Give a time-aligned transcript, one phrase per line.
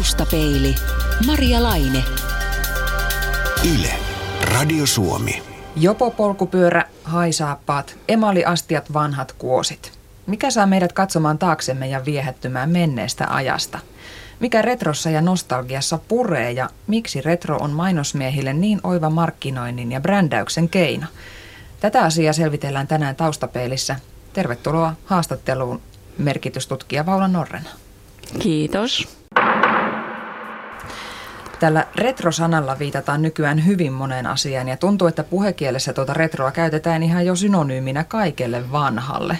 [0.00, 0.74] Taustapeili.
[1.26, 2.04] Maria Laine.
[3.74, 3.92] Yle.
[4.42, 5.42] Radio Suomi.
[5.76, 9.92] Jopo polkupyörä, haisaappaat, emaliastiat, vanhat kuosit.
[10.26, 13.78] Mikä saa meidät katsomaan taaksemme ja viehättymään menneestä ajasta?
[14.40, 20.68] Mikä retrossa ja nostalgiassa puree ja miksi retro on mainosmiehille niin oiva markkinoinnin ja brändäyksen
[20.68, 21.06] keino?
[21.80, 23.96] Tätä asiaa selvitellään tänään taustapeilissä.
[24.32, 25.80] Tervetuloa haastatteluun
[26.18, 27.70] merkitystutkija Paula Norrena.
[28.38, 29.19] Kiitos.
[31.60, 37.26] Tällä retrosanalla viitataan nykyään hyvin moneen asiaan ja tuntuu, että puhekielessä tuota retroa käytetään ihan
[37.26, 39.38] jo synonyyminä kaikelle vanhalle.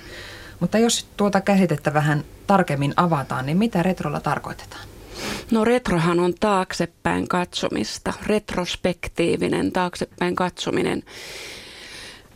[0.60, 4.88] Mutta jos tuota käsitettä vähän tarkemmin avataan, niin mitä retrolla tarkoitetaan?
[5.50, 11.02] No retrohan on taaksepäin katsomista, retrospektiivinen taaksepäin katsominen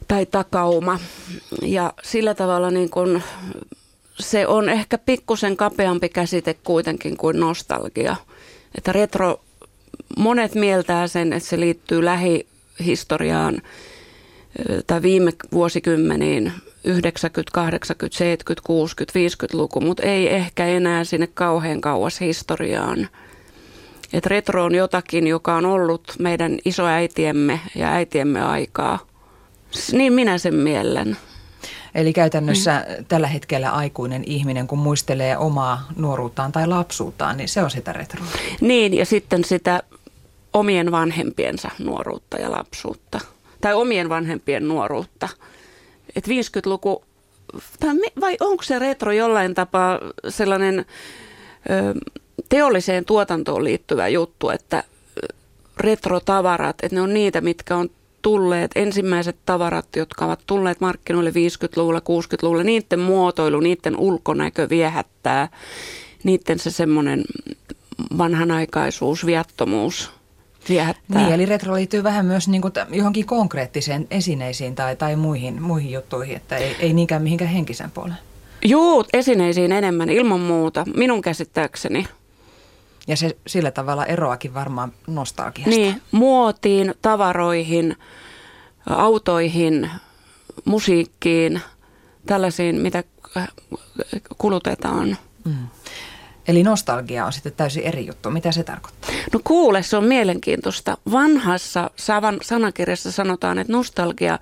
[0.08, 0.98] tai takauma.
[1.62, 3.22] Ja sillä tavalla niin kun
[4.18, 8.16] se on ehkä pikkusen kapeampi käsite kuitenkin kuin nostalgia.
[8.74, 9.43] Että retro,
[10.16, 13.62] monet mieltää sen, että se liittyy lähihistoriaan
[14.86, 16.52] tai viime vuosikymmeniin,
[16.84, 23.08] 90, 80, 70, 60, 50-luku, mutta ei ehkä enää sinne kauhean kauas historiaan.
[24.12, 28.98] Et retro on jotakin, joka on ollut meidän isoäitiemme ja äitiemme aikaa.
[29.92, 31.16] Niin minä sen miellen.
[31.94, 33.04] Eli käytännössä mm.
[33.04, 38.26] tällä hetkellä aikuinen ihminen, kun muistelee omaa nuoruuttaan tai lapsuuttaan, niin se on sitä retroa.
[38.60, 39.82] Niin, ja sitten sitä
[40.52, 43.20] omien vanhempiensa nuoruutta ja lapsuutta.
[43.60, 45.28] Tai omien vanhempien nuoruutta.
[46.16, 47.04] Et 50-luku,
[48.20, 50.84] vai onko se retro jollain tapaa sellainen ö,
[52.48, 54.84] teolliseen tuotantoon liittyvä juttu, että
[55.76, 57.90] retrotavarat, että ne on niitä, mitkä on
[58.24, 65.48] tulleet, ensimmäiset tavarat, jotka ovat tulleet markkinoille 50-luvulla, 60-luvulla, niiden muotoilu, niiden ulkonäkö viehättää,
[66.24, 67.24] niiden se semmoinen
[68.18, 70.10] vanhanaikaisuus, viattomuus
[70.68, 71.22] viehättää.
[71.22, 75.92] Niin, eli retro liittyy vähän myös niin kuin johonkin konkreettiseen esineisiin tai, tai muihin, muihin
[75.92, 78.18] juttuihin, että ei, ei niinkään mihinkään henkisen puoleen.
[78.64, 82.06] Juu, esineisiin enemmän, ilman muuta, minun käsittääkseni.
[83.06, 85.70] Ja se sillä tavalla eroakin varmaan nostalgiasta.
[85.70, 87.96] Niin, muotiin, tavaroihin,
[88.86, 89.90] autoihin,
[90.64, 91.60] musiikkiin,
[92.26, 93.04] tällaisiin, mitä
[94.38, 95.16] kulutetaan.
[95.44, 95.66] Mm.
[96.48, 98.30] Eli nostalgia on sitten täysin eri juttu.
[98.30, 99.10] Mitä se tarkoittaa?
[99.32, 100.98] No kuule, se on mielenkiintoista.
[101.12, 104.38] Vanhassa savan sanakirjassa sanotaan, että nostalgia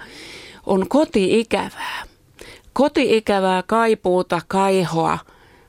[0.66, 2.02] on koti-ikävää.
[2.72, 5.18] Koti-ikävää kaipuuta, kaihoa,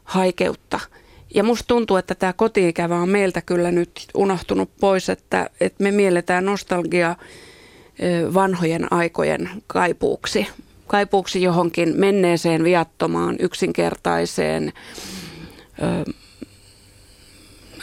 [0.03, 0.79] haikeutta–
[1.33, 5.91] ja musta tuntuu, että tämä kotiikävä on meiltä kyllä nyt unohtunut pois, että, että me
[5.91, 7.15] mielletään nostalgia
[8.33, 10.47] vanhojen aikojen kaipuuksi.
[10.87, 14.73] Kaipuuksi johonkin menneeseen viattomaan, yksinkertaiseen
[15.81, 16.11] ö,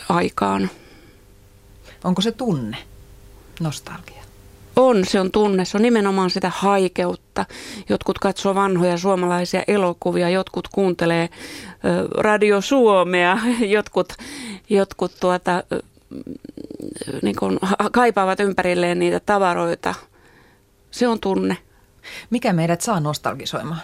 [0.09, 0.71] aikaan.
[2.05, 2.77] Onko se tunne,
[3.60, 4.21] nostalgia?
[4.77, 5.65] On, se on tunne.
[5.65, 7.47] Se on nimenomaan sitä haikeutta.
[7.89, 11.28] Jotkut katsoo vanhoja suomalaisia elokuvia, jotkut kuuntelee
[12.16, 13.38] Radio Suomea,
[13.76, 14.12] jotkut,
[14.70, 15.62] jotkut tuota,
[17.22, 17.58] niin kuin
[17.92, 19.94] kaipaavat ympärilleen niitä tavaroita.
[20.91, 21.56] Se on tunne.
[22.30, 23.80] Mikä meidät saa nostalgisoimaan?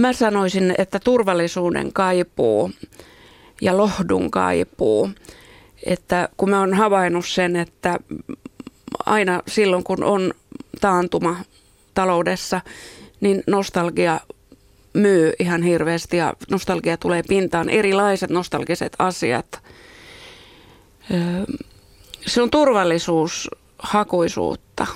[0.00, 2.70] mä sanoisin, että turvallisuuden kaipuu
[3.60, 5.10] ja lohdun kaipuu
[5.86, 7.98] että kun mä oon havainnut sen, että
[9.06, 10.32] aina silloin kun on
[10.80, 11.36] taantuma
[11.94, 12.60] taloudessa,
[13.20, 14.20] niin nostalgia
[14.96, 17.70] myy ihan hirveästi ja nostalgia tulee pintaan.
[17.70, 19.62] Erilaiset nostalgiset asiat.
[22.26, 24.86] Se on turvallisuushakuisuutta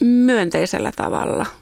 [0.00, 1.46] myönteisellä tavalla–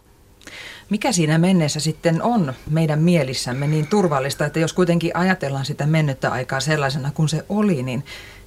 [0.93, 6.31] mikä siinä menneessä sitten on meidän mielissämme niin turvallista, että jos kuitenkin ajatellaan sitä mennyttä
[6.31, 8.05] aikaa sellaisena kuin se oli, niin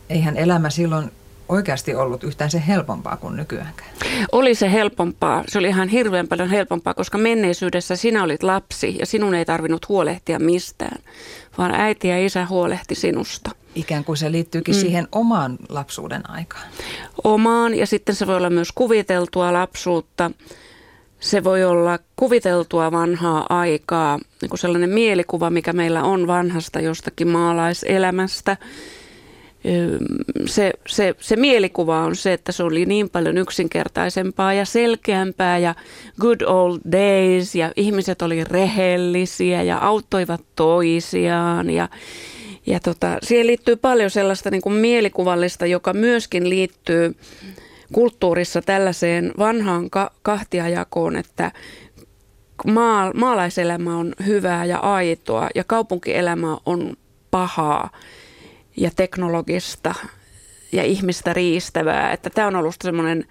[0.09, 1.12] eihän elämä silloin
[1.50, 3.89] oikeasti ollut yhtään se helpompaa kuin nykyäänkään.
[4.31, 5.44] Oli se helpompaa.
[5.47, 9.89] Se oli ihan hirveän paljon helpompaa, koska menneisyydessä sinä olit lapsi ja sinun ei tarvinnut
[9.89, 10.97] huolehtia mistään,
[11.57, 13.51] vaan äiti ja isä huolehti sinusta.
[13.75, 14.80] Ikään kuin se liittyykin mm.
[14.81, 16.65] siihen omaan lapsuuden aikaan.
[17.24, 20.31] Omaan ja sitten se voi olla myös kuviteltua lapsuutta
[21.19, 27.27] se voi olla kuviteltua vanhaa aikaa, niin kuin sellainen mielikuva, mikä meillä on vanhasta jostakin
[27.27, 28.57] maalaiselämästä.
[30.45, 35.75] Se, se, se mielikuva on se, että se oli niin paljon yksinkertaisempaa ja selkeämpää ja
[36.21, 41.89] good old days ja ihmiset oli rehellisiä ja auttoivat toisiaan ja,
[42.65, 47.15] ja tota, siihen liittyy paljon sellaista niin kuin mielikuvallista, joka myöskin liittyy
[47.94, 51.51] kulttuurissa tällaiseen vanhaan ka- kahtiajakoon, että
[52.68, 56.94] maa, maalaiselämä on hyvää ja aitoa ja kaupunkielämä on
[57.31, 57.89] pahaa
[58.77, 59.95] ja teknologista
[60.72, 62.13] ja ihmistä riistävää.
[62.13, 63.25] Että tämä on ollut semmoinen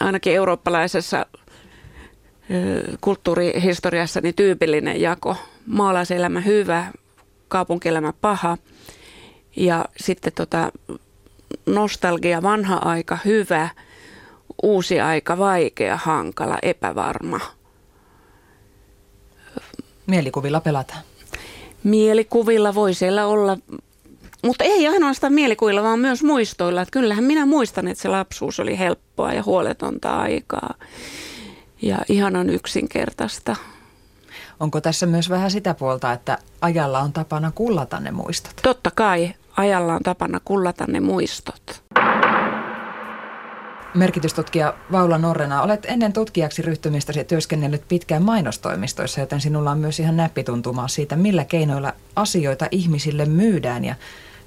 [0.00, 1.26] ainakin eurooppalaisessa
[3.00, 5.36] kulttuurihistoriassa niin tyypillinen jako.
[5.66, 6.86] Maalaiselämä hyvä,
[7.48, 8.58] kaupunkielämä paha
[9.56, 10.72] ja sitten tota,
[11.66, 13.68] nostalgia, vanha aika hyvä,
[14.62, 17.40] uusi aika vaikea, hankala, epävarma.
[20.06, 21.02] Mielikuvilla pelataan.
[21.84, 23.58] Mielikuvilla voi siellä olla,
[24.44, 26.82] mutta ei ainoastaan mielikuvilla, vaan myös muistoilla.
[26.82, 30.74] Että kyllähän minä muistan, että se lapsuus oli helppoa ja huoletonta aikaa
[31.82, 33.56] ja ihanan yksinkertaista.
[34.60, 38.52] Onko tässä myös vähän sitä puolta, että ajalla on tapana kullata ne muistot?
[38.62, 41.82] Totta kai ajalla on tapana kullata ne muistot.
[43.94, 50.16] Merkitystutkija Vaula Norrena, olet ennen tutkijaksi ryhtymistäsi työskennellyt pitkään mainostoimistoissa, joten sinulla on myös ihan
[50.16, 53.94] näppituntumaa siitä, millä keinoilla asioita ihmisille myydään ja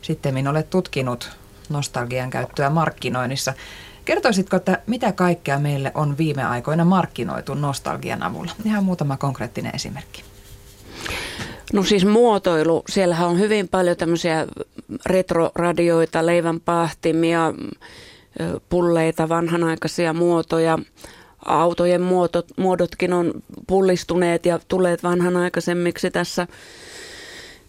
[0.04, 1.30] sitten olet tutkinut
[1.70, 3.54] nostalgian käyttöä markkinoinnissa.
[4.06, 8.52] Kertoisitko, että mitä kaikkea meille on viime aikoina markkinoitu nostalgian avulla?
[8.66, 10.24] Ihan muutama konkreettinen esimerkki.
[11.74, 14.48] No siis muotoilu, siellähän on hyvin paljon tämmöisiä
[15.06, 17.54] retroradioita, leivänpahtimia,
[18.70, 20.80] pulleita, vanhanaikaisia muotoja.
[21.46, 23.34] Autojen muodot, muodotkin on
[23.68, 26.48] pullistuneet ja tulleet vanhanaikaisemmiksi tässä.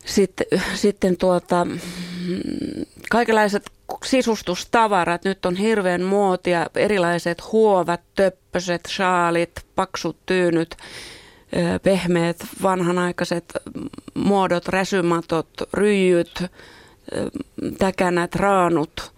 [0.04, 1.66] Sitten, sitten tuota,
[3.10, 3.70] kaikenlaiset
[4.04, 10.76] sisustustavarat, nyt on hirveän muotia, erilaiset huovat, töppöset, shaalit, paksut tyynyt,
[11.82, 13.44] pehmeät, vanhanaikaiset
[14.14, 16.44] muodot, räsymatot, ryijyt,
[17.78, 19.12] täkänät, raanut.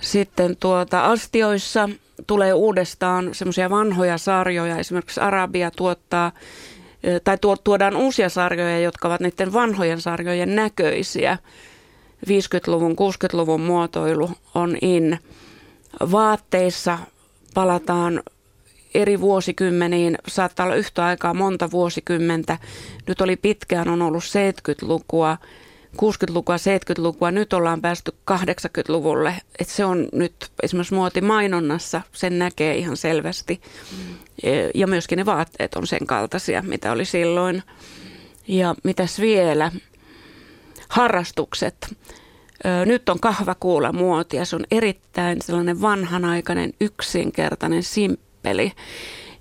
[0.00, 1.88] Sitten tuota, astioissa
[2.26, 6.32] tulee uudestaan semmoisia vanhoja sarjoja, esimerkiksi Arabia tuottaa
[7.24, 11.38] tai tuodaan uusia sarjoja, jotka ovat niiden vanhojen sarjojen näköisiä.
[12.26, 15.18] 50-luvun, 60-luvun muotoilu on in.
[16.12, 16.98] Vaatteissa
[17.54, 18.22] palataan
[18.94, 22.58] eri vuosikymmeniin, saattaa olla yhtä aikaa monta vuosikymmentä.
[23.06, 25.36] Nyt oli pitkään, on ollut 70-lukua,
[25.96, 29.34] 60-lukua, 70-lukua, nyt ollaan päästy 80-luvulle.
[29.58, 33.60] Et se on nyt esimerkiksi muotimainonnassa, sen näkee ihan selvästi.
[34.74, 37.62] Ja myöskin ne vaatteet on sen kaltaisia, mitä oli silloin.
[38.48, 39.72] Ja mitäs vielä?
[40.90, 41.96] Harrastukset.
[42.86, 44.44] Nyt on kahvakuula muotia.
[44.44, 48.72] Se on erittäin sellainen vanhanaikainen, yksinkertainen, simppeli.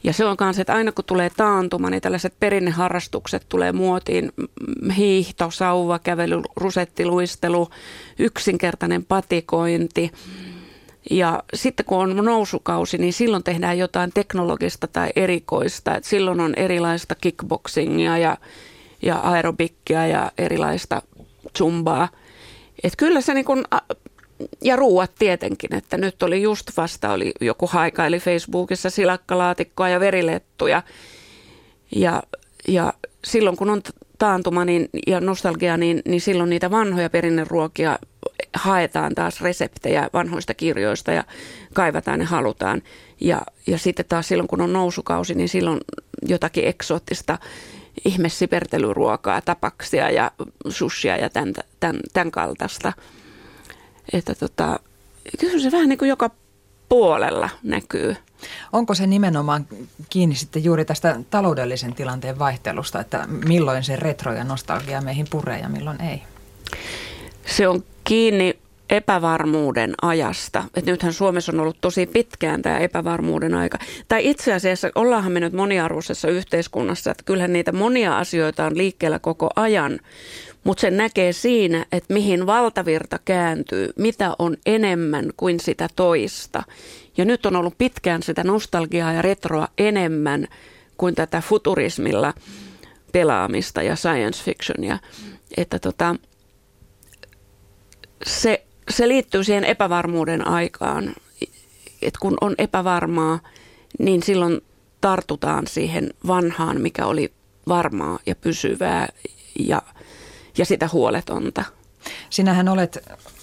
[0.04, 4.32] Ja se on myös, että aina kun tulee taantuma, niin tällaiset perinneharrastukset tulee muotiin.
[4.98, 7.70] Hiihto, sauva, kävely, rusettiluistelu,
[8.20, 10.12] yksinkertainen patikointi.
[11.12, 15.96] Ja sitten kun on nousukausi, niin silloin tehdään jotain teknologista tai erikoista.
[15.96, 18.38] Et silloin on erilaista kickboxingia ja,
[19.02, 21.02] ja aerobikkia ja erilaista
[21.58, 22.10] zumbaa.
[22.84, 23.46] Et kyllä se niin
[24.64, 30.84] ja ruuat tietenkin, että nyt oli just vasta oli joku haikaili Facebookissa silakkalaatikkoa ja verilettuja.
[31.96, 32.24] Ja,
[32.68, 32.94] ja
[33.26, 33.82] silloin kun on
[34.20, 38.00] taantuma niin, ja nostalgia, niin, niin silloin niitä vanhoja perinneruokia
[38.54, 41.24] haetaan taas reseptejä vanhoista kirjoista ja
[41.74, 42.82] kaivataan ja halutaan.
[43.22, 45.80] Ja, ja sitten taas silloin kun on nousukausi, niin silloin
[46.28, 47.38] jotakin eksoottista
[48.06, 50.32] ihmessipertelyruokaa, tapaksia ja
[50.70, 52.94] sushia ja tämän, tämän, tämän kaltaista.
[54.14, 54.80] Että tota,
[55.40, 56.30] kyllä se vähän niin kuin joka
[56.90, 58.16] puolella näkyy.
[58.74, 59.68] Onko se nimenomaan
[60.10, 65.60] kiinni sitten juuri tästä taloudellisen tilanteen vaihtelusta, että milloin se retro ja nostalgia meihin puree
[65.60, 66.22] ja milloin ei?
[67.46, 68.59] Se on kiinni
[68.90, 70.64] epävarmuuden ajasta.
[70.76, 73.78] Et nythän Suomessa on ollut tosi pitkään tämä epävarmuuden aika.
[74.08, 79.20] Tai itse asiassa ollaanhan me nyt moniarvoisessa yhteiskunnassa, että kyllähän niitä monia asioita on liikkeellä
[79.20, 80.00] koko ajan,
[80.64, 86.64] mutta se näkee siinä, että mihin valtavirta kääntyy, mitä on enemmän kuin sitä toista.
[87.18, 90.48] Ja nyt on ollut pitkään sitä nostalgiaa ja retroa enemmän
[90.98, 92.34] kuin tätä futurismilla
[93.12, 94.98] pelaamista ja science fictionia.
[95.58, 96.16] Että tota,
[98.26, 101.16] se se liittyy siihen epävarmuuden aikaan.
[102.02, 103.40] että kun on epävarmaa,
[104.00, 104.62] niin silloin
[105.02, 107.34] tartutaan siihen vanhaan, mikä oli
[107.68, 109.08] varmaa ja pysyvää
[109.60, 109.82] ja,
[110.58, 111.64] ja sitä huoletonta.
[112.30, 112.98] Sinähän olet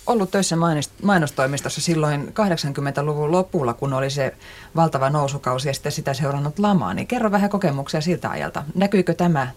[0.06, 0.56] ollut töissä
[1.02, 4.34] mainostoimistossa silloin 80-luvun lopulla, kun oli se
[4.76, 6.94] valtava nousukausi ja sitten sitä seurannut lamaa.
[6.94, 8.64] Niin kerro vähän kokemuksia siltä ajalta.
[8.74, 9.48] Näkyykö tämä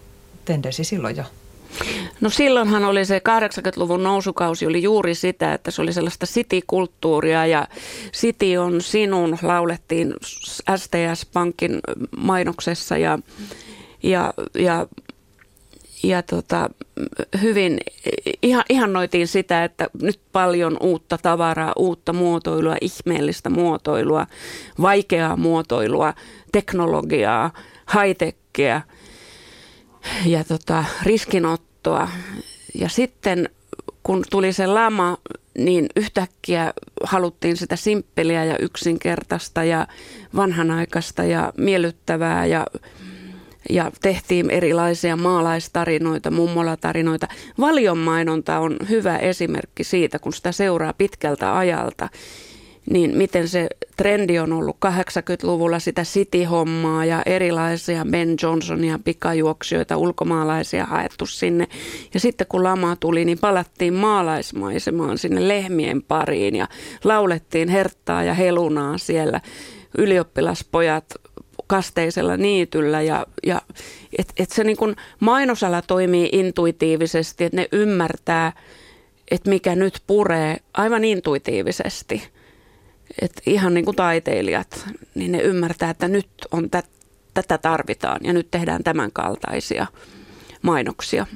[0.44, 1.24] tendenssi silloin jo?
[2.20, 7.66] No silloinhan oli se 80-luvun nousukausi oli juuri sitä, että se oli sellaista city-kulttuuria ja
[8.12, 10.14] City on sinun laulettiin
[10.76, 11.80] STS-pankin
[12.16, 13.18] mainoksessa ja,
[14.02, 14.86] ja, ja
[16.02, 16.70] ja tota,
[17.42, 17.80] hyvin
[18.42, 24.26] ihan, ihannoitiin sitä, että nyt paljon uutta tavaraa, uutta muotoilua, ihmeellistä muotoilua,
[24.80, 26.14] vaikeaa muotoilua,
[26.52, 27.50] teknologiaa,
[27.94, 28.80] high-techia
[30.26, 31.69] ja tota, riskinottoa.
[32.74, 33.48] Ja sitten
[34.02, 35.18] kun tuli se lama,
[35.58, 36.72] niin yhtäkkiä
[37.04, 39.86] haluttiin sitä simppeliä ja yksinkertaista ja
[40.36, 42.66] vanhanaikaista ja miellyttävää ja
[43.70, 47.28] ja tehtiin erilaisia maalaistarinoita, mummolatarinoita.
[47.60, 52.08] Valion mainonta on hyvä esimerkki siitä, kun sitä seuraa pitkältä ajalta,
[52.90, 60.84] niin miten se trendi on ollut 80-luvulla sitä City-hommaa ja erilaisia Ben Johnsonia pikajuoksijoita, ulkomaalaisia
[60.84, 61.68] haettu sinne.
[62.14, 66.68] Ja sitten kun lama tuli, niin palattiin maalaismaisemaan sinne lehmien pariin ja
[67.04, 69.40] laulettiin herttaa ja helunaa siellä.
[69.98, 71.04] Ylioppilaspojat
[71.66, 73.62] kasteisella niityllä ja, ja
[74.18, 78.52] että et se niin kuin mainosala toimii intuitiivisesti, että ne ymmärtää,
[79.30, 82.22] että mikä nyt puree aivan intuitiivisesti.
[83.22, 86.82] Et ihan niin kuin taiteilijat, niin ne ymmärtää, että nyt on tä,
[87.34, 89.86] tätä tarvitaan ja nyt tehdään tämän kaltaisia
[90.62, 91.26] mainoksia.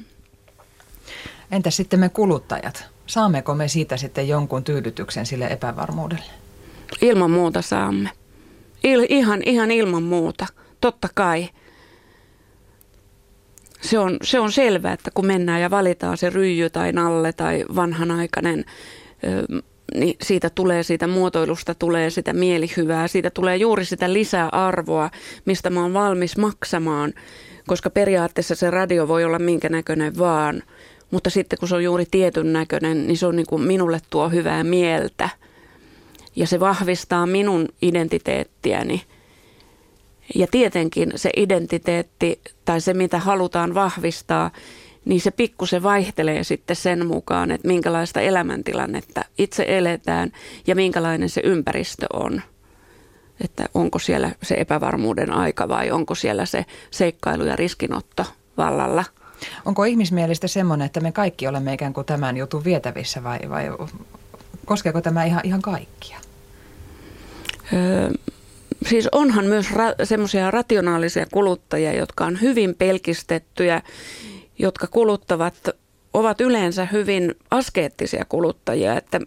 [1.51, 2.85] Entä sitten me kuluttajat?
[3.07, 6.23] Saammeko me siitä sitten jonkun tyydytyksen sille epävarmuudelle?
[7.01, 8.09] Ilman muuta saamme.
[8.83, 10.47] Il, ihan, ihan ilman muuta,
[10.81, 11.49] totta kai.
[13.81, 17.65] Se on, se on selvää, että kun mennään ja valitaan se ryijy tai nalle tai
[17.75, 18.65] vanhanaikainen,
[19.93, 25.09] niin siitä tulee, siitä muotoilusta tulee sitä mielihyvää, siitä tulee juuri sitä lisäarvoa,
[25.45, 27.13] mistä mä oon valmis maksamaan,
[27.67, 30.63] koska periaatteessa se radio voi olla minkä näköinen vaan,
[31.11, 34.29] mutta sitten kun se on juuri tietyn näköinen, niin se on niin kuin minulle tuo
[34.29, 35.29] hyvää mieltä–
[36.35, 39.01] ja se vahvistaa minun identiteettiäni.
[40.35, 44.51] Ja tietenkin se identiteetti tai se, mitä halutaan vahvistaa,
[45.05, 50.31] niin se pikkusen vaihtelee sitten sen mukaan, että minkälaista elämäntilannetta itse eletään
[50.67, 52.41] ja minkälainen se ympäristö on.
[53.43, 58.25] Että onko siellä se epävarmuuden aika vai onko siellä se seikkailu ja riskinotto
[58.57, 59.03] vallalla.
[59.65, 63.65] Onko ihmismielistä semmoinen, että me kaikki olemme ikään kuin tämän jutun vietävissä vai, vai
[64.65, 66.17] koskeeko tämä ihan, ihan kaikkia?
[67.73, 68.09] Öö,
[68.89, 73.81] siis onhan myös ra- semmoisia rationaalisia kuluttajia, jotka on hyvin pelkistettyjä,
[74.59, 75.69] jotka kuluttavat,
[76.13, 79.19] ovat yleensä hyvin askeettisia kuluttajia, että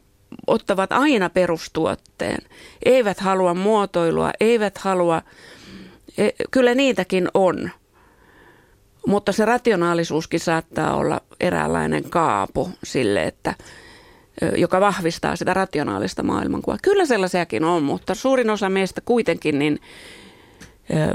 [0.46, 2.38] ottavat aina perustuotteen,
[2.84, 5.22] eivät halua muotoilua, eivät halua,
[6.18, 7.70] e, kyllä niitäkin on,
[9.06, 13.54] mutta se rationaalisuuskin saattaa olla eräänlainen kaapu sille, että–
[14.56, 16.78] joka vahvistaa sitä rationaalista maailmankuvaa.
[16.82, 19.80] Kyllä sellaisiakin on, mutta suurin osa meistä kuitenkin niin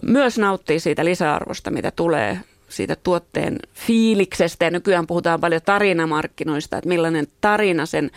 [0.03, 2.39] myös nauttii siitä lisäarvosta, mitä tulee
[2.75, 4.65] siitä tuotteen fiiliksestä.
[4.65, 8.11] Ja nykyään puhutaan paljon tarinamarkkinoista, että millainen tarina sen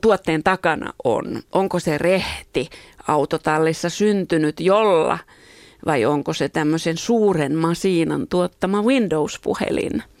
[0.00, 1.42] tuotteen takana on.
[1.52, 2.68] Onko se rehti
[3.08, 5.18] autotallissa syntynyt jolla
[5.86, 10.02] vai onko se tämmöisen suuren masiinan tuottama Windows-puhelin–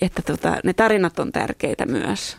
[0.00, 2.36] että tota, ne tarinat on tärkeitä myös.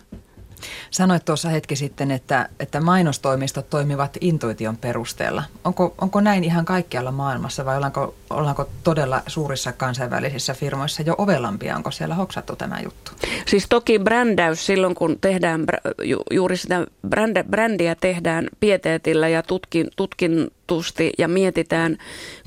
[0.91, 5.43] Sanoit tuossa hetki sitten, että, että mainostoimistot toimivat intuition perusteella.
[5.63, 11.75] Onko, onko näin ihan kaikkialla maailmassa vai ollaanko, ollaanko todella suurissa kansainvälisissä firmoissa jo ovelampia?
[11.75, 13.11] Onko siellä hoksattu tämä juttu?
[13.47, 15.65] Siis toki brändäys silloin, kun tehdään
[16.03, 21.97] ju, juuri sitä brändä, brändiä tehdään pieteetillä ja tutkin, tutkintusti ja mietitään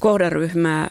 [0.01, 0.91] kohderyhmää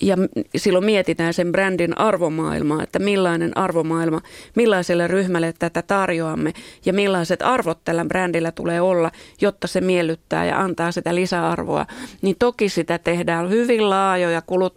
[0.00, 0.16] ja
[0.56, 4.20] silloin mietitään sen brändin arvomaailmaa, että millainen arvomaailma,
[4.56, 6.52] millaiselle ryhmälle tätä tarjoamme
[6.84, 11.86] ja millaiset arvot tällä brändillä tulee olla, jotta se miellyttää ja antaa sitä lisäarvoa.
[12.22, 14.76] Niin toki sitä tehdään hyvin laajoja kulut,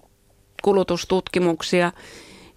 [0.62, 1.92] kulutustutkimuksia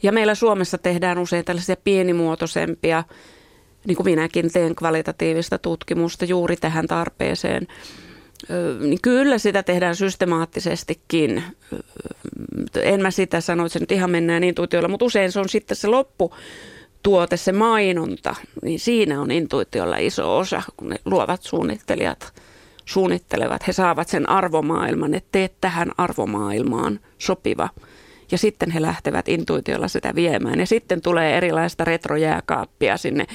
[0.03, 3.05] ja meillä Suomessa tehdään usein tällaisia pienimuotoisempia,
[3.87, 7.67] niin kuin minäkin teen kvalitatiivista tutkimusta juuri tähän tarpeeseen
[8.81, 11.43] niin kyllä sitä tehdään systemaattisestikin.
[12.83, 15.77] En mä sitä sano, että se nyt ihan mennään intuitiolla, mutta usein se on sitten
[15.77, 16.35] se loppu
[17.03, 22.33] tuote, se mainonta, niin siinä on intuitiolla iso osa, kun ne luovat suunnittelijat
[22.85, 23.67] suunnittelevat.
[23.67, 27.69] He saavat sen arvomaailman, että teet tähän arvomaailmaan sopiva.
[28.31, 30.61] Ja sitten he lähtevät intuitiolla sitä viemään.
[30.61, 33.27] Ja sitten tulee erilaista retrojääkaappia sinne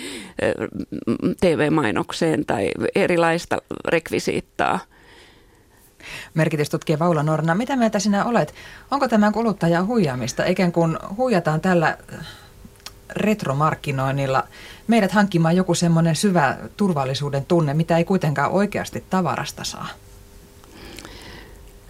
[1.41, 4.79] TV-mainokseen tai erilaista rekvisiittaa–
[6.34, 8.54] Merkitystutkija Vaula Norna, mitä mieltä sinä olet?
[8.92, 11.98] Onko tämä kuluttaja huijaamista, ikään kuin huijataan tällä
[13.10, 14.44] retromarkkinoinnilla
[14.88, 19.88] meidät hankkimaan joku semmoinen syvä turvallisuuden tunne, mitä ei kuitenkaan oikeasti tavarasta saa?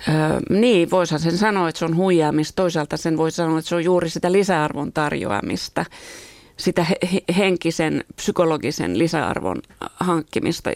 [0.08, 2.56] Öö, niin, voisihan sen sanoa, että se on huijaamista.
[2.56, 5.86] Toisaalta sen voi sanoa, että se on juuri sitä lisäarvon tarjoamista,
[6.58, 9.62] sitä he- henkisen, psykologisen lisäarvon
[9.96, 10.70] hankkimista.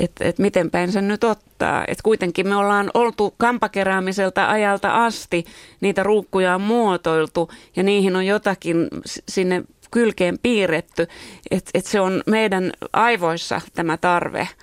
[0.00, 1.84] Että et miten päin sen nyt ottaa.
[1.88, 5.44] Että kuitenkin me ollaan oltu kampakeräämiseltä ajalta asti,
[5.80, 8.88] niitä ruukkuja on muotoiltu ja niihin on jotakin
[9.28, 11.06] sinne kylkeen piirretty.
[11.50, 14.48] Että et se on meidän aivoissa tämä tarve–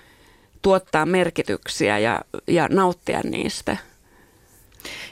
[0.62, 3.76] tuottaa merkityksiä ja, ja nauttia niistä.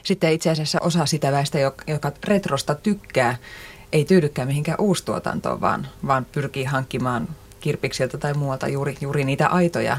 [0.03, 3.37] Sitten itse asiassa osa sitä väestä, joka retrosta tykkää,
[3.91, 7.27] ei tyydykään mihinkään uustuotantoon, vaan, vaan pyrkii hankkimaan
[7.59, 9.97] kirpiksiltä tai muualta juuri, juuri niitä aitoja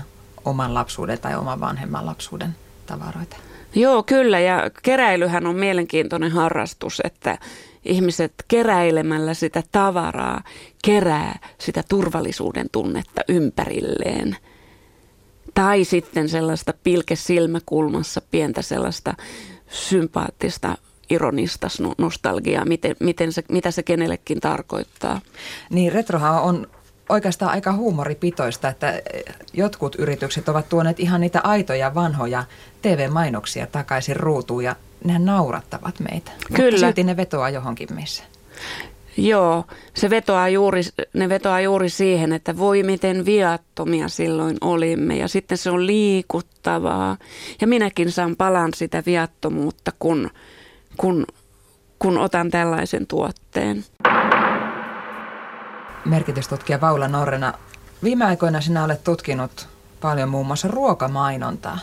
[0.48, 3.36] oman lapsuuden tai oman vanhemman lapsuuden tavaroita.
[3.74, 4.40] Joo, kyllä.
[4.40, 7.38] Ja keräilyhän on mielenkiintoinen harrastus, että
[7.84, 10.42] ihmiset keräilemällä sitä tavaraa
[10.84, 14.36] kerää sitä turvallisuuden tunnetta ympärilleen–
[15.58, 19.14] tai sitten sellaista pilkesilmäkulmassa pientä sellaista
[19.70, 20.78] sympaattista
[21.10, 25.20] ironista nostalgiaa, miten, miten se, mitä se kenellekin tarkoittaa.
[25.70, 26.66] Niin, retrohan on
[27.08, 29.00] oikeastaan aika huumoripitoista, että
[29.52, 32.44] jotkut yritykset ovat tuoneet ihan niitä aitoja vanhoja
[32.82, 36.30] TV-mainoksia takaisin ruutuun ja nehän naurattavat meitä.
[36.54, 36.70] Kyllä.
[36.70, 38.24] Mutta silti ne vetoaa johonkin missä.
[39.16, 45.28] Joo, se vetoaa juuri, ne vetoaa juuri siihen, että voi miten viattomia silloin olimme ja
[45.28, 47.16] sitten se on liikuttavaa.
[47.60, 50.30] Ja minäkin saan palan sitä viattomuutta, kun,
[50.96, 51.26] kun,
[51.98, 53.84] kun otan tällaisen tuotteen.
[56.04, 57.54] Merkitystutkija Paula Norrena,
[58.02, 59.68] viime aikoina sinä olet tutkinut
[60.00, 61.78] paljon muun muassa ruokamainontaa.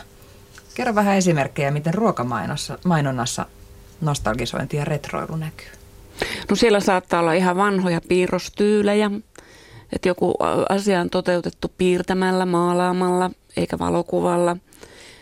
[0.74, 3.46] Kerro vähän esimerkkejä, miten ruokamainonnassa
[4.00, 5.68] nostalgisointi ja retroilu näkyy.
[6.50, 9.10] No siellä saattaa olla ihan vanhoja piirrostyylejä,
[9.92, 10.34] että joku
[10.68, 14.56] asia on toteutettu piirtämällä, maalaamalla eikä valokuvalla.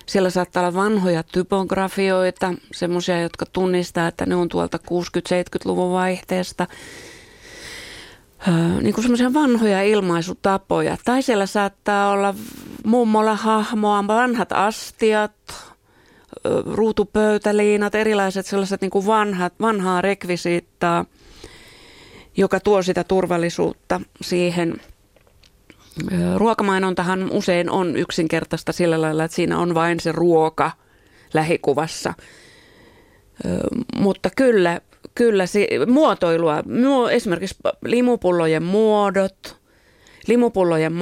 [0.07, 6.67] Siellä saattaa olla vanhoja typografioita, semmoisia, jotka tunnistaa, että ne on tuolta 60-70-luvun vaihteesta.
[8.83, 10.97] Niin kuin semmoisia vanhoja ilmaisutapoja.
[11.05, 12.35] Tai siellä saattaa olla
[12.85, 15.33] mummola hahmoa, vanhat astiat,
[16.73, 21.05] ruutupöytäliinat, erilaiset sellaiset niin kuin vanhat, vanhaa rekvisiittaa,
[22.37, 24.75] joka tuo sitä turvallisuutta siihen.
[26.37, 30.71] Ruokamainontahan usein on yksinkertaista sillä lailla, että siinä on vain se ruoka
[31.35, 32.15] lähikuvassa.
[33.97, 34.81] Mutta kyllä,
[35.15, 35.45] kyllä
[35.87, 36.63] muotoilua,
[37.11, 39.37] esimerkiksi limupullojen muodot–
[40.27, 40.93] limupullojen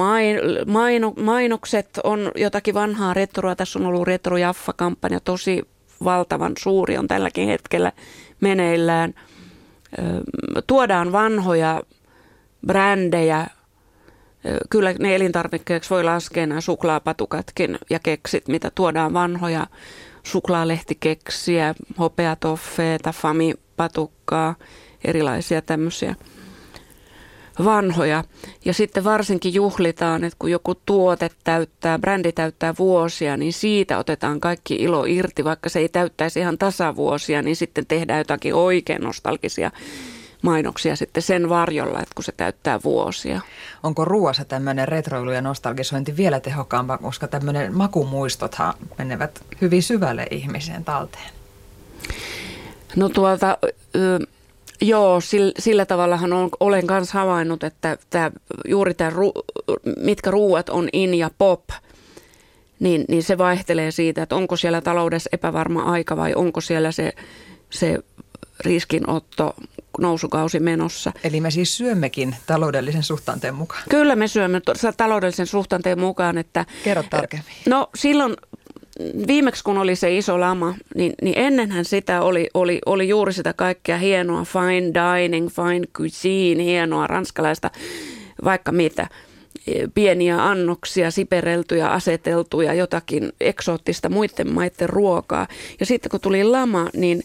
[0.65, 3.55] maino, mainokset on jotakin vanhaa retroa.
[3.55, 5.63] Tässä on ollut Retro Jaffa-kampanja, tosi
[6.03, 7.91] valtavan suuri on tälläkin hetkellä
[8.41, 9.13] meneillään.
[10.67, 11.81] Tuodaan vanhoja
[12.67, 13.47] brändejä.
[14.69, 19.67] Kyllä ne elintarvikkeeksi voi laskea nämä suklaapatukatkin ja keksit, mitä tuodaan vanhoja
[20.23, 23.11] suklaalehtikeksiä, hopeatoffeeta,
[23.77, 24.55] famipatukkaa,
[25.03, 26.15] erilaisia tämmöisiä–
[27.63, 28.23] vanhoja.
[28.65, 34.39] Ja sitten varsinkin juhlitaan, että kun joku tuote täyttää, brändi täyttää vuosia, niin siitä otetaan
[34.39, 35.43] kaikki ilo irti.
[35.43, 39.71] Vaikka se ei täyttäisi ihan tasavuosia, niin sitten tehdään jotakin oikein nostalgisia
[40.41, 43.41] mainoksia sitten sen varjolla, että kun se täyttää vuosia.
[43.83, 50.85] Onko ruoassa tämmöinen retroilu ja nostalgisointi vielä tehokkaampaa, koska tämmöinen makumuistothan menevät hyvin syvälle ihmiseen
[50.85, 51.29] talteen?
[52.95, 53.57] No tuolta...
[54.81, 58.31] Joo, sillä, sillä tavallahan on, olen myös havainnut, että tämä,
[58.67, 59.11] juuri tämä,
[59.97, 61.63] mitkä ruuat on in ja pop,
[62.79, 67.13] niin, niin se vaihtelee siitä, että onko siellä taloudessa epävarma aika vai onko siellä se,
[67.69, 67.99] se
[68.59, 69.55] riskinotto
[69.99, 71.11] nousukausi menossa.
[71.23, 73.83] Eli me siis syömmekin taloudellisen suhtanteen mukaan?
[73.89, 74.61] Kyllä me syömme
[74.97, 76.37] taloudellisen suhtanteen mukaan.
[76.37, 77.53] Että, Kerro tarkemmin.
[77.67, 78.35] No silloin
[79.27, 83.53] viimeksi kun oli se iso lama, niin, niin ennenhän sitä oli, oli, oli juuri sitä
[83.53, 87.71] kaikkea hienoa fine dining, fine cuisine, hienoa ranskalaista,
[88.43, 89.07] vaikka mitä
[89.93, 95.47] pieniä annoksia, sipereltyjä, aseteltuja, jotakin eksoottista muiden maiden ruokaa.
[95.79, 97.23] Ja sitten kun tuli lama, niin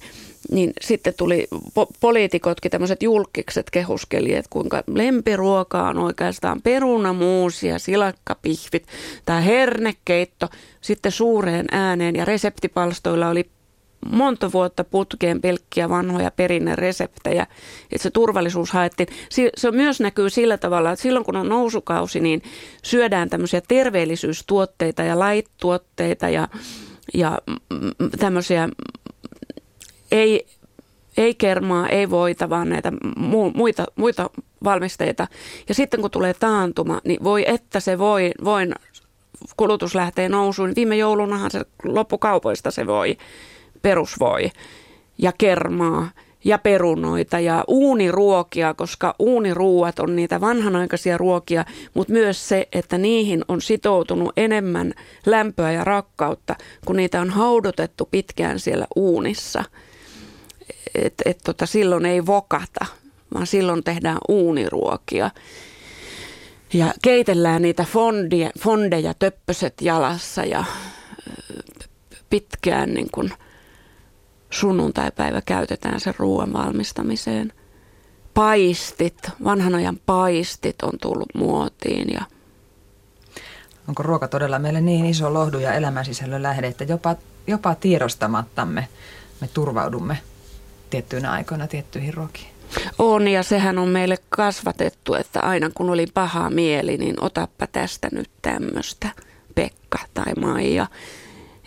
[0.51, 7.79] niin sitten tuli po- poliitikotkin, tämmöiset julkikset kehuskeli, että kuinka lempiruoka on oikeastaan perunamuusi ja
[7.79, 8.87] silakkapihvit
[9.25, 10.49] tai hernekeitto
[10.81, 13.51] sitten suureen ääneen ja reseptipalstoilla oli
[14.11, 17.47] monta vuotta putkeen pelkkiä vanhoja perinnereseptejä,
[17.93, 19.09] että se turvallisuus haettiin.
[19.57, 22.43] Se myös näkyy sillä tavalla, että silloin kun on nousukausi, niin
[22.83, 26.49] syödään tämmöisiä terveellisyystuotteita ja laittuotteita ja,
[27.15, 27.39] ja
[28.19, 28.69] tämmöisiä
[30.11, 30.47] ei,
[31.17, 32.93] ei kermaa, ei voita, vaan näitä
[33.55, 34.31] muita, muita
[34.65, 35.27] valmisteita.
[35.69, 38.75] Ja sitten kun tulee taantuma, niin voi että se voi, voin
[39.57, 40.73] kulutus lähtee nousuun.
[40.77, 43.17] Viime joulunahan se loppukaupoista se voi,
[43.83, 44.51] perusvoi
[45.19, 46.11] ja kermaa
[46.45, 53.45] ja perunoita ja uuniruokia, koska uuniruuat on niitä vanhanaikaisia ruokia, mutta myös se, että niihin
[53.49, 54.95] on sitoutunut enemmän
[55.27, 59.65] lämpöä ja rakkautta, kun niitä on haudotettu pitkään siellä uunissa.
[61.07, 62.87] Et, et tota, silloin ei vokata,
[63.35, 65.31] vaan silloin tehdään uuniruokia
[66.73, 70.65] ja keitellään niitä fondia, fondeja töppöset jalassa ja
[72.31, 73.33] pitkään niin kuin
[74.51, 77.53] sunnuntaipäivä käytetään sen ruoan valmistamiseen.
[78.35, 82.23] Paistit, vanhan ajan paistit on tullut muotiin ja
[83.89, 88.89] Onko ruoka todella meille niin iso lohdu ja elämänsisällön lähde, että jopa, jopa tiedostamattamme
[89.41, 90.19] me turvaudumme
[90.91, 92.59] tiettyinä aikoina tiettyihin ruokiin?
[92.99, 98.09] On ja sehän on meille kasvatettu, että aina kun oli paha mieli, niin otappa tästä
[98.13, 99.09] nyt tämmöistä,
[99.55, 100.87] Pekka tai Maija.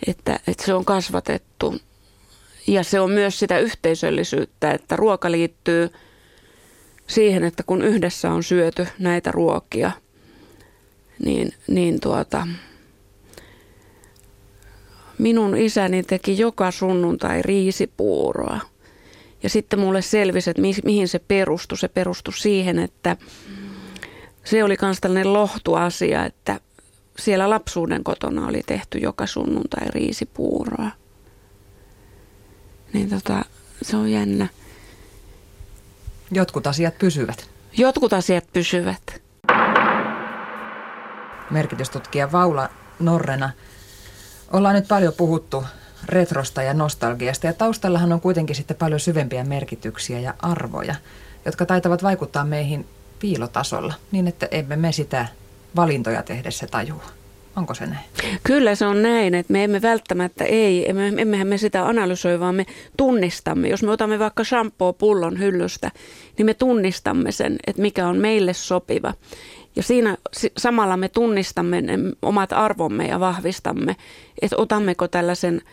[0.06, 1.76] Että, että se on kasvatettu.
[2.66, 5.90] Ja se on myös sitä yhteisöllisyyttä, että ruoka liittyy
[7.06, 9.90] siihen, että kun yhdessä on syöty näitä ruokia,
[11.24, 12.46] niin, niin tuota,
[15.18, 18.60] minun isäni teki joka sunnuntai riisipuuroa–
[19.42, 21.78] ja sitten mulle selvisi, että mi- mihin se perustui.
[21.78, 23.16] Se perustui siihen, että
[24.44, 26.60] se oli myös tällainen lohtuasia, että
[27.18, 30.90] siellä lapsuuden kotona oli tehty joka sunnuntai riisipuuroa.
[32.92, 33.44] Niin tota,
[33.82, 34.48] se on jännä.
[36.30, 37.50] Jotkut asiat pysyvät.
[37.76, 39.22] Jotkut asiat pysyvät.
[41.50, 43.50] Merkitystutkija Vaula Norrena.
[44.52, 45.64] Ollaan nyt paljon puhuttu
[46.08, 47.46] retrosta ja nostalgiasta.
[47.46, 50.94] Ja taustallahan on kuitenkin sitten paljon syvempiä merkityksiä ja arvoja,
[51.44, 52.86] jotka taitavat vaikuttaa meihin
[53.18, 55.26] piilotasolla, niin että emme me sitä
[55.76, 57.04] valintoja tehdessä tajua.
[57.56, 58.04] Onko se näin?
[58.42, 62.54] Kyllä se on näin, että me emme välttämättä ei, emme, emmehän me sitä analysoi, vaan
[62.54, 63.68] me tunnistamme.
[63.68, 65.90] Jos me otamme vaikka shampoo-pullon hyllystä,
[66.38, 69.14] niin me tunnistamme sen, että mikä on meille sopiva.
[69.76, 70.16] Ja siinä
[70.56, 73.96] samalla me tunnistamme ne omat arvomme ja vahvistamme,
[74.42, 75.60] että otammeko tällaisen–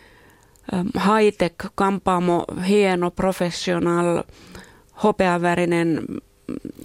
[1.06, 4.22] high-tech, kampaamo, hieno, professional,
[5.02, 6.02] hopeavärinen,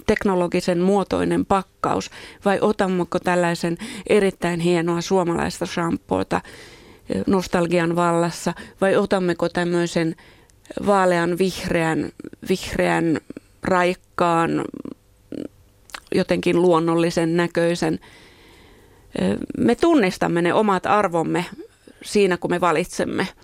[0.06, 2.10] teknologisen muotoinen pakkaus.
[2.44, 6.40] Vai otammeko tällaisen erittäin hienoa suomalaista shampoota
[7.26, 8.54] nostalgian vallassa?
[8.80, 10.16] Vai otammeko tämmöisen
[10.86, 12.10] vaalean vihreän,
[12.48, 13.20] vihreän
[13.62, 14.64] raikkaan,
[16.14, 18.00] jotenkin luonnollisen näköisen.
[19.58, 21.44] Me tunnistamme ne omat arvomme
[22.04, 23.28] siinä, kun me valitsemme–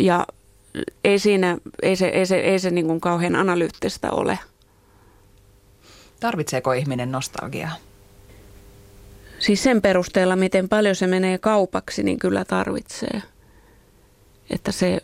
[0.00, 0.26] ja
[1.04, 4.38] ei siinä, ei se, ei se, ei se niin kuin kauhean analyyttistä ole.
[6.20, 7.72] Tarvitseeko ihminen nostalgiaa?
[9.38, 13.22] Siis sen perusteella, miten paljon se menee kaupaksi, niin kyllä tarvitsee.
[14.50, 15.00] Että se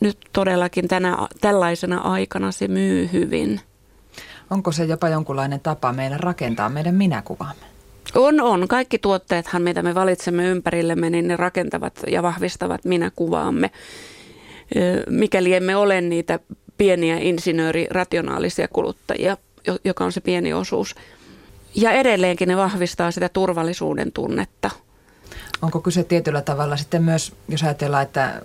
[0.00, 3.60] nyt todellakin tänä, tällaisena aikana se myy hyvin.
[4.50, 7.75] Onko se jopa jonkunlainen tapa meillä rakentaa meidän minäkuvaamme?
[8.16, 8.68] On, on.
[8.68, 13.70] Kaikki tuotteethan, mitä me valitsemme ympärillemme, niin ne rakentavat ja vahvistavat minä kuvaamme.
[15.10, 16.38] Mikäli emme ole niitä
[16.78, 19.36] pieniä insinöörirationaalisia kuluttajia,
[19.84, 20.94] joka on se pieni osuus.
[21.74, 24.70] Ja edelleenkin ne vahvistaa sitä turvallisuuden tunnetta.
[25.62, 28.42] Onko kyse tietyllä tavalla sitten myös, jos ajatellaan, että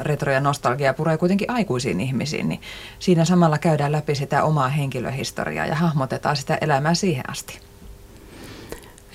[0.00, 2.60] retro ja nostalgia puree kuitenkin aikuisiin ihmisiin, niin
[2.98, 7.67] siinä samalla käydään läpi sitä omaa henkilöhistoriaa ja hahmotetaan sitä elämää siihen asti.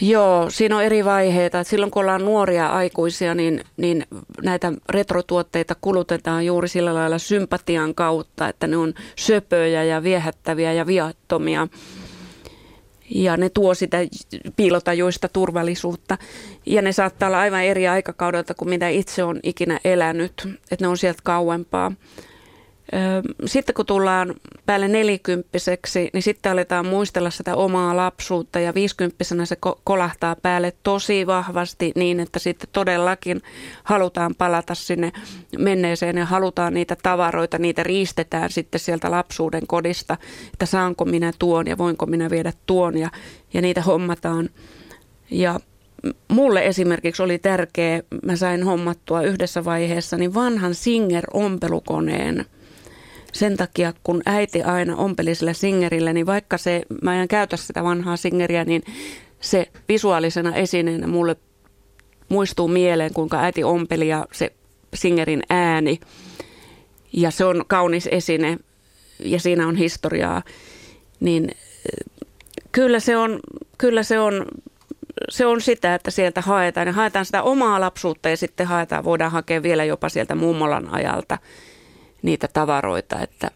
[0.01, 1.59] Joo, siinä on eri vaiheita.
[1.59, 4.05] Et silloin kun ollaan nuoria aikuisia, niin, niin
[4.41, 10.87] näitä retrotuotteita kulutetaan juuri sillä lailla sympatian kautta, että ne on söpöjä ja viehättäviä ja
[10.87, 11.67] viattomia.
[13.09, 13.97] Ja ne tuo sitä
[14.55, 16.17] piilotajuista turvallisuutta.
[16.65, 20.47] Ja ne saattaa olla aivan eri aikakaudelta kuin mitä itse on ikinä elänyt.
[20.71, 21.91] Että ne on sieltä kauempaa.
[23.45, 24.33] Sitten kun tullaan
[24.65, 31.27] päälle nelikymppiseksi, niin sitten aletaan muistella sitä omaa lapsuutta ja viisikymppisenä se kolahtaa päälle tosi
[31.27, 33.41] vahvasti niin, että sitten todellakin
[33.83, 35.11] halutaan palata sinne
[35.59, 40.17] menneeseen ja halutaan niitä tavaroita, niitä riistetään sitten sieltä lapsuuden kodista,
[40.53, 43.09] että saanko minä tuon ja voinko minä viedä tuon ja,
[43.53, 44.49] ja niitä hommataan.
[45.31, 45.59] Ja
[46.27, 52.45] mulle esimerkiksi oli tärkeä, mä sain hommattua yhdessä vaiheessa niin vanhan Singer-ompelukoneen
[53.33, 57.83] sen takia, kun äiti aina ompeli sillä Singerillä, niin vaikka se, mä en käytä sitä
[57.83, 58.83] vanhaa Singeriä, niin
[59.41, 61.35] se visuaalisena esineenä mulle
[62.29, 64.53] muistuu mieleen, kuinka äiti ompeli ja se
[64.93, 65.99] Singerin ääni.
[67.13, 68.57] Ja se on kaunis esine
[69.19, 70.41] ja siinä on historiaa.
[71.19, 71.51] Niin
[72.71, 73.39] kyllä se on,
[73.77, 74.45] kyllä se on
[75.29, 79.31] se on sitä, että sieltä haetaan ja haetaan sitä omaa lapsuutta ja sitten haetaan, voidaan
[79.31, 81.37] hakea vielä jopa sieltä mummolan ajalta
[82.23, 83.51] niitä tavaroita, että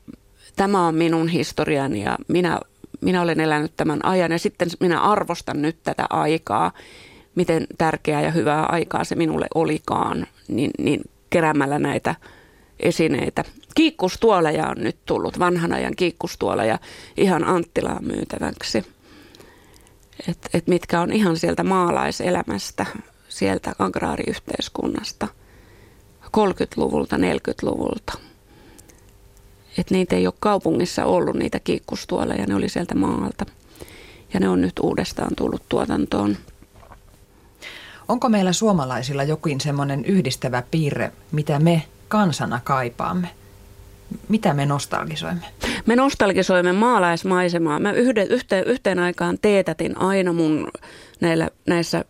[0.55, 2.59] tämä on minun historiani ja minä,
[3.01, 6.71] minä olen elänyt tämän ajan ja sitten minä arvostan nyt tätä aikaa,
[7.35, 12.15] miten tärkeää ja hyvää aikaa se minulle olikaan, niin, niin keräämällä näitä
[12.79, 13.43] esineitä.
[13.75, 16.79] Kiikkustuoleja on nyt tullut, vanhan ajan kiikkustuoleja
[17.17, 18.83] ihan Anttilaan myytäväksi
[20.27, 22.85] että et mitkä on ihan sieltä maalaiselämästä,
[23.29, 25.27] sieltä agraariyhteiskunnasta,
[26.25, 28.26] 30-luvulta, 40-luvulta.
[29.77, 33.45] Että niitä ei ole kaupungissa ollut, niitä kiikkustuoleja, ne oli sieltä maalta.
[34.33, 36.37] Ja ne on nyt uudestaan tullut tuotantoon.
[38.07, 43.29] Onko meillä suomalaisilla jokin semmoinen yhdistävä piirre, mitä me kansana kaipaamme?
[44.29, 45.45] Mitä me nostalgisoimme?
[45.85, 47.79] Me nostalgisoimme maalaismaisemaa.
[47.79, 50.67] Mä yhden, yhteen, yhteen aikaan teetätin aina mun
[51.21, 52.05] näillä, näissä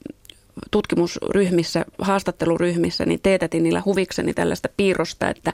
[0.72, 5.54] tutkimusryhmissä, haastatteluryhmissä, niin teetätin niillä huvikseni tällaista piirrosta, että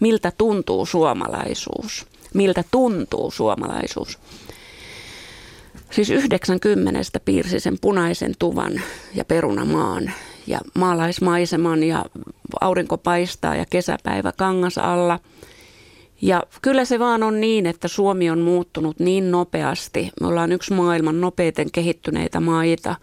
[0.00, 2.06] miltä tuntuu suomalaisuus.
[2.34, 4.18] Miltä tuntuu suomalaisuus.
[5.90, 8.80] Siis 90 piirsi sen punaisen tuvan
[9.14, 10.12] ja perunamaan
[10.46, 12.04] ja maalaismaiseman ja
[12.60, 15.18] aurinko paistaa ja kesäpäivä kangas alla–
[16.24, 20.10] ja kyllä se vaan on niin, että Suomi on muuttunut niin nopeasti.
[20.20, 22.94] Me ollaan yksi maailman nopeiten kehittyneitä maita.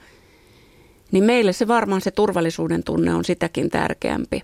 [1.11, 4.41] Niin meille se varmaan se turvallisuuden tunne on sitäkin tärkeämpi.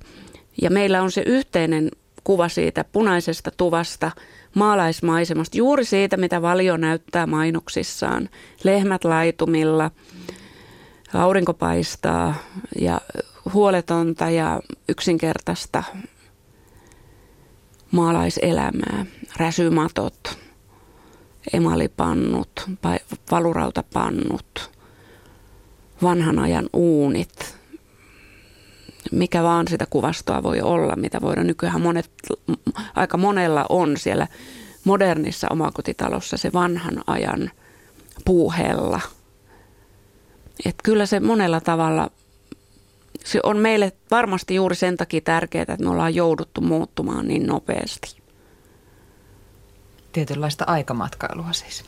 [0.62, 1.92] Ja meillä on se yhteinen
[2.24, 4.12] kuva siitä punaisesta tuvasta,
[4.56, 8.30] maalaismaisemasta, juuri siitä, mitä Valio näyttää mainoksissaan.
[8.64, 9.92] Lehmät laitumilla,
[11.14, 12.36] aurinko paistaa
[12.80, 13.02] ja
[13.54, 15.84] huoletonta ja yksinkertaista
[17.92, 19.06] maalaiselämää,
[19.38, 20.38] räsymatot,
[21.54, 22.70] emalipannut,
[23.32, 24.77] valurautapannut,
[26.04, 27.58] vanhan ajan uunit,
[29.12, 32.12] mikä vaan sitä kuvastoa voi olla, mitä voidaan nykyään monet,
[32.96, 34.28] aika monella on siellä
[34.84, 37.52] modernissa omakotitalossa se vanhan ajan
[38.26, 39.02] puuhella.
[40.66, 42.10] Et kyllä se monella tavalla
[43.26, 48.18] se on meille varmasti juuri sen takia tärkeää, että me ollaan jouduttu muuttumaan niin nopeasti.
[50.12, 51.84] Tietynlaista aikamatkailua siis.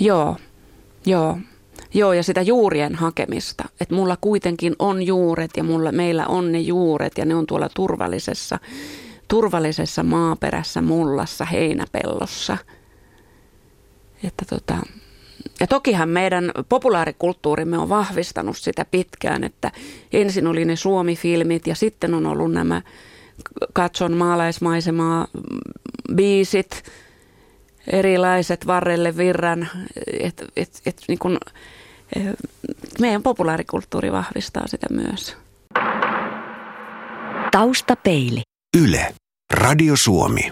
[0.00, 0.36] Joo,
[1.06, 1.38] joo.
[1.94, 3.64] Joo, ja sitä juurien hakemista.
[3.80, 7.68] Että mulla kuitenkin on juuret ja mulla, meillä on ne juuret ja ne on tuolla
[7.74, 8.58] turvallisessa,
[9.28, 12.56] turvallisessa maaperässä, mullassa, heinäpellossa.
[14.24, 14.76] Että tota,
[15.60, 19.70] ja tokihan meidän populaarikulttuurimme on vahvistanut sitä pitkään, että
[20.12, 22.82] ensin oli ne Suomi-filmit ja sitten on ollut nämä
[23.72, 25.28] katson maalaismaisemaa
[26.14, 26.82] biisit,
[27.86, 29.68] erilaiset varrelle virran,
[30.20, 31.38] että et, et, niin kun,
[33.00, 35.36] meidän populaarikulttuuri vahvistaa sitä myös.
[37.50, 38.42] Taustapeili.
[38.82, 39.14] Yle.
[39.52, 40.40] Radio Suomi.